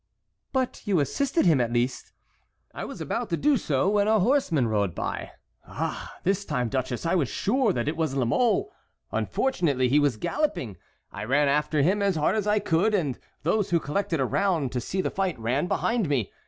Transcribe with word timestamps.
"But 0.51 0.81
you 0.87 0.99
assisted 0.99 1.45
him 1.45 1.61
at 1.61 1.71
least?" 1.71 2.11
"I 2.73 2.85
was 2.85 3.01
about 3.01 3.29
to 3.29 3.37
do 3.37 3.55
so 3.55 3.87
when 3.87 4.07
a 4.07 4.19
horseman 4.19 4.67
rode 4.67 4.95
by. 4.95 5.33
Ah! 5.67 6.15
this 6.23 6.43
time, 6.43 6.69
duchess, 6.69 7.05
I 7.05 7.13
was 7.13 7.29
sure 7.29 7.71
that 7.71 7.87
it 7.87 7.95
was 7.95 8.15
La 8.15 8.25
Mole. 8.25 8.71
Unfortunately 9.11 9.89
he 9.89 9.99
was 9.99 10.17
galloping. 10.17 10.77
I 11.11 11.23
ran 11.23 11.47
after 11.47 11.83
him 11.83 12.01
as 12.01 12.15
hard 12.15 12.33
as 12.35 12.47
I 12.47 12.57
could, 12.57 12.95
and 12.95 13.19
those 13.43 13.69
who 13.69 13.79
collected 13.79 14.19
around 14.19 14.71
to 14.71 14.81
see 14.81 15.01
the 15.01 15.11
fight 15.11 15.37
ran 15.37 15.67
behind 15.67 16.09
me. 16.09 16.31